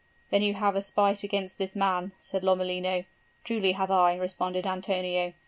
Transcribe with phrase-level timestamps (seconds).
[0.31, 3.05] 'Then you have a spite against this man,' said Lomellino.
[3.43, 5.33] 'Truly have I,' responded Antonio.